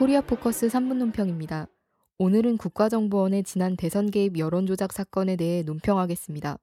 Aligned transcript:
코리아 0.00 0.22
포커스 0.22 0.68
3분 0.68 0.94
논평입니다. 0.94 1.68
오늘은 2.16 2.56
국가정보원의 2.56 3.42
지난 3.42 3.76
대선 3.76 4.10
개입 4.10 4.38
여론조작 4.38 4.94
사건에 4.94 5.36
대해 5.36 5.62
논평하겠습니다. 5.62 6.56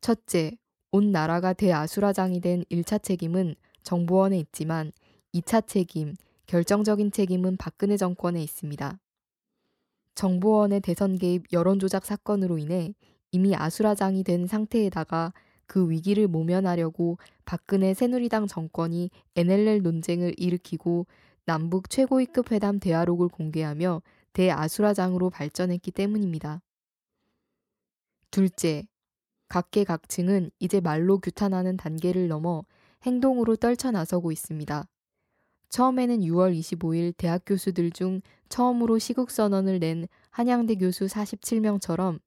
첫째, 0.00 0.52
온 0.92 1.10
나라가 1.10 1.52
대아수라장이 1.54 2.40
된 2.40 2.62
1차 2.70 3.02
책임은 3.02 3.56
정보원에 3.82 4.38
있지만 4.38 4.92
2차 5.34 5.66
책임, 5.66 6.14
결정적인 6.46 7.10
책임은 7.10 7.56
박근혜 7.56 7.96
정권에 7.96 8.40
있습니다. 8.44 9.00
정보원의 10.14 10.82
대선 10.82 11.18
개입 11.18 11.52
여론조작 11.52 12.06
사건으로 12.06 12.58
인해 12.58 12.94
이미 13.32 13.56
아수라장이 13.56 14.22
된 14.22 14.46
상태에다가 14.46 15.32
그 15.66 15.90
위기를 15.90 16.28
모면하려고 16.28 17.18
박근혜 17.44 17.92
새누리당 17.92 18.46
정권이 18.46 19.10
NLL 19.34 19.82
논쟁을 19.82 20.34
일으키고 20.36 21.06
남북 21.48 21.88
최고위급 21.88 22.52
회담 22.52 22.78
대화록을 22.78 23.28
공개하며 23.28 24.02
대아수라장으로 24.34 25.30
발전했기 25.30 25.92
때문입니다. 25.92 26.60
둘째, 28.30 28.86
각계각층은 29.48 30.50
이제 30.58 30.80
말로 30.80 31.16
규탄하는 31.18 31.78
단계를 31.78 32.28
넘어 32.28 32.66
행동으로 33.04 33.56
떨쳐나서고 33.56 34.30
있습니다. 34.30 34.86
처음에는 35.70 36.18
6월 36.18 36.54
25일 36.54 37.14
대학 37.16 37.44
교수들 37.46 37.92
중 37.92 38.20
처음으로 38.50 38.98
시국선언을 38.98 39.78
낸 39.78 40.06
한양대 40.28 40.74
교수 40.74 41.06
47명처럼 41.06 42.20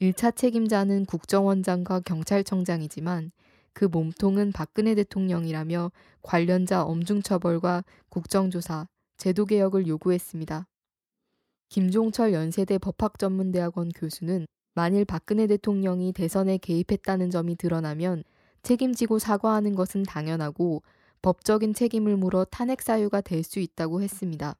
1차 0.00 0.34
책임자는 0.34 1.04
국정원장과 1.04 2.00
경찰청장이지만 2.00 3.30
그 3.74 3.84
몸통은 3.84 4.52
박근혜 4.52 4.94
대통령이라며 4.94 5.92
관련자 6.22 6.84
엄중처벌과 6.84 7.84
국정조사, 8.08 8.86
제도개혁을 9.18 9.86
요구했습니다. 9.86 10.66
김종철 11.68 12.32
연세대 12.32 12.78
법학전문대학원 12.78 13.90
교수는 13.90 14.46
만일 14.74 15.04
박근혜 15.04 15.46
대통령이 15.46 16.12
대선에 16.12 16.58
개입했다는 16.58 17.30
점이 17.30 17.56
드러나면 17.56 18.24
책임지고 18.62 19.18
사과하는 19.18 19.74
것은 19.74 20.04
당연하고 20.04 20.82
법적인 21.22 21.74
책임을 21.74 22.16
물어 22.16 22.44
탄핵 22.46 22.80
사유가 22.82 23.20
될 23.20 23.42
수 23.42 23.58
있다고 23.58 24.02
했습니다. 24.02 24.54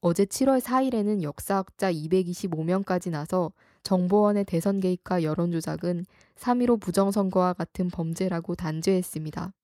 어제 0.00 0.24
7월 0.24 0.60
4일에는 0.60 1.22
역사학자 1.22 1.92
225명까지 1.92 3.10
나서 3.10 3.52
정보원의 3.88 4.44
대선 4.44 4.80
개입과 4.80 5.22
여론 5.22 5.50
조작은 5.50 6.04
3.15 6.36 6.78
부정선거와 6.78 7.54
같은 7.54 7.88
범죄라고 7.88 8.54
단죄했습니다. 8.54 9.54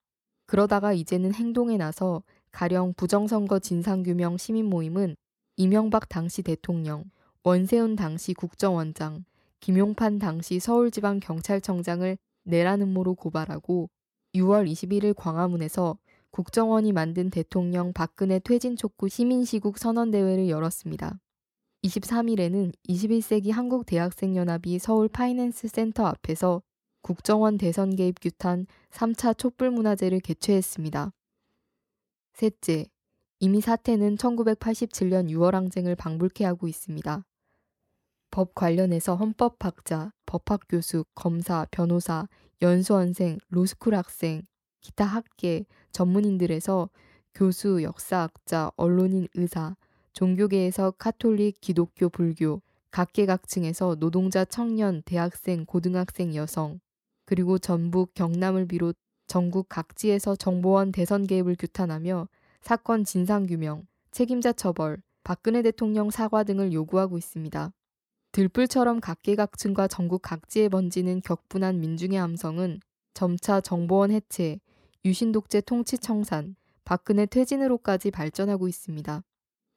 그러다가 0.46 0.94
이제는 0.94 1.34
행동에 1.34 1.76
나서 1.76 2.22
가령 2.50 2.94
부정선거 2.94 3.58
진상규명 3.58 4.38
시민 4.38 4.64
모임은 4.70 5.14
이명박 5.58 6.08
당시 6.08 6.42
대통령, 6.42 7.04
원세훈 7.42 7.96
당시 7.96 8.32
국정원장, 8.32 9.26
김용판 9.60 10.18
당시 10.18 10.58
서울지방경찰청장을 10.58 12.16
내란 12.44 12.80
음모로 12.80 13.16
고발하고 13.16 13.90
6월 14.34 14.66
21일 14.70 15.12
광화문에서 15.14 15.98
국정원이 16.30 16.92
만든 16.92 17.28
대통령 17.28 17.92
박근혜 17.92 18.38
퇴진 18.38 18.74
촉구 18.74 19.10
시민시국 19.10 19.76
선언대회를 19.76 20.48
열었습니다. 20.48 21.18
23일에는 21.84 22.72
21세기 22.88 23.52
한국대학생연합이 23.52 24.78
서울 24.78 25.08
파이낸스 25.08 25.68
센터 25.68 26.06
앞에서 26.06 26.62
국정원 27.02 27.58
대선 27.58 27.94
개입 27.94 28.20
규탄 28.20 28.66
3차 28.90 29.36
촛불문화제를 29.36 30.20
개최했습니다. 30.20 31.12
셋째, 32.32 32.86
이미 33.38 33.60
사태는 33.60 34.16
1987년 34.16 35.28
6월 35.30 35.52
항쟁을 35.52 35.94
방불케 35.94 36.44
하고 36.46 36.68
있습니다. 36.68 37.24
법 38.30 38.54
관련해서 38.54 39.14
헌법 39.14 39.62
학자, 39.62 40.10
법학 40.24 40.62
교수, 40.68 41.04
검사, 41.14 41.66
변호사, 41.70 42.26
연수원생, 42.62 43.38
로스쿨 43.50 43.94
학생, 43.94 44.42
기타 44.80 45.04
학계, 45.04 45.66
전문인들에서 45.92 46.88
교수, 47.34 47.82
역사학자, 47.82 48.70
언론인, 48.76 49.28
의사, 49.34 49.76
종교계에서 50.14 50.92
카톨릭, 50.92 51.60
기독교, 51.60 52.08
불교, 52.08 52.62
각계각층에서 52.90 53.96
노동자, 53.96 54.44
청년, 54.44 55.02
대학생, 55.02 55.66
고등학생, 55.66 56.34
여성, 56.34 56.80
그리고 57.26 57.58
전북, 57.58 58.14
경남을 58.14 58.66
비롯 58.66 58.96
전국 59.26 59.68
각지에서 59.68 60.36
정보원 60.36 60.92
대선 60.92 61.26
개입을 61.26 61.56
규탄하며 61.58 62.28
사건 62.60 63.04
진상규명, 63.04 63.86
책임자 64.12 64.52
처벌, 64.52 65.02
박근혜 65.24 65.62
대통령 65.62 66.10
사과 66.10 66.44
등을 66.44 66.72
요구하고 66.72 67.18
있습니다. 67.18 67.72
들불처럼 68.32 69.00
각계각층과 69.00 69.88
전국 69.88 70.22
각지에 70.22 70.68
번지는 70.68 71.20
격분한 71.22 71.80
민중의 71.80 72.18
함성은 72.18 72.80
점차 73.14 73.60
정보원 73.60 74.10
해체, 74.10 74.60
유신독재 75.04 75.62
통치 75.62 75.98
청산, 75.98 76.54
박근혜 76.84 77.26
퇴진으로까지 77.26 78.10
발전하고 78.10 78.68
있습니다. 78.68 79.22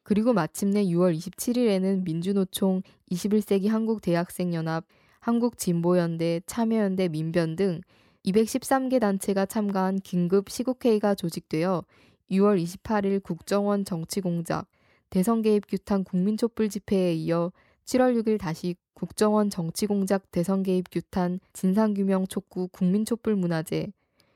그리고 0.08 0.32
마침내 0.32 0.86
6월 0.86 1.14
27일에는 1.18 2.06
민주노총 2.06 2.82
21세기 3.12 3.68
한국대학생연합, 3.68 4.86
한국진보연대, 5.20 6.44
참여연대, 6.46 7.10
민변 7.10 7.58
등 7.58 7.82
213개 8.24 9.02
단체가 9.02 9.46
참가한 9.46 10.00
긴급 10.00 10.50
시국회의가 10.50 11.14
조직되어 11.14 11.84
6월 12.32 12.64
28일 12.64 13.22
국정원 13.22 13.84
정치공작, 13.84 14.70
대선 15.10 15.42
개입 15.42 15.68
규탄 15.68 16.06
국민촛불 16.06 16.70
집회에 16.70 17.14
이어 17.14 17.52
7월 17.84 18.16
6일 18.16 18.40
다시 18.40 18.78
국정원 18.94 19.50
정치공작 19.50 20.32
대선 20.32 20.64
개입 20.64 20.90
규탄 20.90 21.42
진상규명 21.52 22.28
촉구 22.28 22.70
국민촛불 22.70 23.36
문화제, 23.36 23.92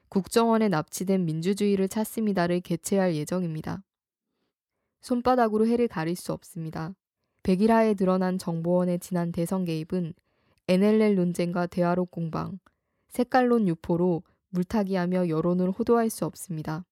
국정원에 0.09 0.67
납치된 0.67 1.23
민주주의를 1.23 1.87
찾습니다를 1.87 2.59
개최할 2.59 3.15
예정입니다. 3.15 3.83
손바닥으로 5.01 5.67
해를 5.67 5.87
가릴 5.87 6.15
수 6.15 6.33
없습니다. 6.33 6.93
백일하에 7.43 7.95
드러난 7.95 8.37
정보원의 8.37 8.99
지난 8.99 9.31
대선 9.31 9.65
개입은 9.65 10.13
NLL 10.67 11.15
논쟁과 11.15 11.67
대화록 11.67 12.11
공방, 12.11 12.59
색깔론 13.09 13.67
유포로 13.67 14.23
물타기하며 14.49 15.29
여론을 15.29 15.71
호도할 15.71 16.09
수 16.09 16.25
없습니다. 16.25 16.85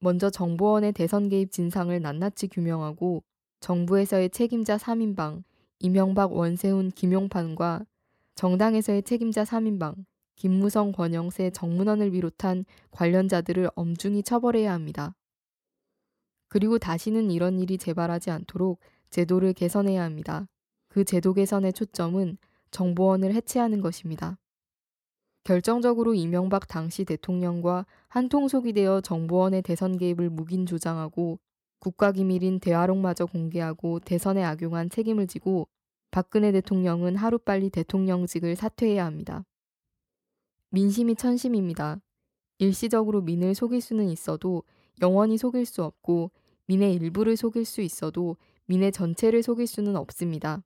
먼저 0.00 0.30
정보원의 0.30 0.92
대선 0.92 1.28
개입 1.28 1.52
진상을 1.52 2.00
낱낱이 2.00 2.48
규명하고 2.48 3.22
정부에서의 3.60 4.30
책임자 4.30 4.78
3인방, 4.78 5.42
이명박, 5.78 6.32
원세훈, 6.32 6.90
김용판과 6.90 7.84
정당에서의 8.34 9.02
책임자 9.02 9.44
3인방, 9.44 9.94
김무성, 10.36 10.92
권영세, 10.92 11.50
정문원을 11.50 12.12
비롯한 12.12 12.64
관련자들을 12.90 13.70
엄중히 13.74 14.22
처벌해야 14.22 14.72
합니다. 14.72 15.14
그리고 16.50 16.78
다시는 16.78 17.30
이런 17.30 17.60
일이 17.60 17.78
재발하지 17.78 18.30
않도록 18.30 18.80
제도를 19.08 19.52
개선해야 19.52 20.02
합니다. 20.02 20.48
그 20.88 21.04
제도 21.04 21.32
개선의 21.32 21.72
초점은 21.72 22.38
정보원을 22.72 23.32
해체하는 23.32 23.80
것입니다. 23.80 24.36
결정적으로 25.44 26.12
이명박 26.12 26.66
당시 26.66 27.04
대통령과 27.04 27.86
한통속이 28.08 28.72
되어 28.72 29.00
정보원의 29.00 29.62
대선 29.62 29.96
개입을 29.96 30.28
묵인 30.28 30.66
조장하고 30.66 31.38
국가기밀인 31.78 32.58
대화록마저 32.58 33.26
공개하고 33.26 34.00
대선에 34.00 34.42
악용한 34.42 34.90
책임을 34.90 35.28
지고 35.28 35.68
박근혜 36.10 36.50
대통령은 36.50 37.14
하루빨리 37.14 37.70
대통령직을 37.70 38.56
사퇴해야 38.56 39.06
합니다. 39.06 39.44
민심이 40.70 41.14
천심입니다. 41.14 42.00
일시적으로 42.58 43.22
민을 43.22 43.54
속일 43.54 43.80
수는 43.80 44.08
있어도 44.08 44.64
영원히 45.00 45.38
속일 45.38 45.64
수 45.64 45.84
없고 45.84 46.32
민의 46.70 46.94
일부를 46.94 47.36
속일 47.36 47.64
수 47.64 47.80
있어도 47.80 48.36
민의 48.66 48.92
전체를 48.92 49.42
속일 49.42 49.66
수는 49.66 49.96
없습니다. 49.96 50.62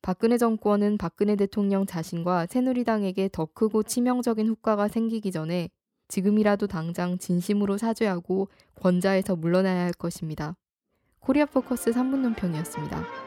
박근혜 0.00 0.38
정권은 0.38 0.96
박근혜 0.96 1.36
대통령 1.36 1.84
자신과 1.84 2.46
새누리당에게 2.46 3.28
더 3.30 3.44
크고 3.44 3.82
치명적인 3.82 4.48
후과가 4.48 4.88
생기기 4.88 5.30
전에 5.30 5.68
지금이라도 6.08 6.68
당장 6.68 7.18
진심으로 7.18 7.76
사죄하고 7.76 8.48
권좌에서 8.76 9.36
물러나야 9.36 9.84
할 9.84 9.92
것입니다. 9.92 10.56
코리아 11.20 11.44
포커스 11.44 11.90
3분 11.90 12.20
논평이었습니다. 12.20 13.23